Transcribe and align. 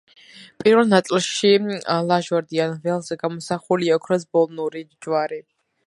პირველ 0.61 0.87
ნაწილში 0.93 1.51
ლაჟვარდოვან 2.13 2.73
ველზე 2.87 3.19
გამოსახულია 3.25 4.01
ოქროს 4.03 4.29
ბოლნური 4.35 4.87
ჯვარი. 5.07 5.41